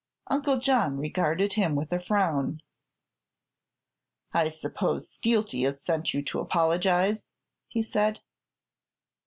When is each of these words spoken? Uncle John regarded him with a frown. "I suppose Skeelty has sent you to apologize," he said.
Uncle 0.25 0.57
John 0.57 0.97
regarded 0.97 1.53
him 1.53 1.75
with 1.75 1.91
a 1.93 1.99
frown. 2.03 2.59
"I 4.33 4.49
suppose 4.49 5.07
Skeelty 5.11 5.61
has 5.63 5.77
sent 5.83 6.11
you 6.15 6.23
to 6.23 6.39
apologize," 6.39 7.27
he 7.67 7.83
said. 7.83 8.19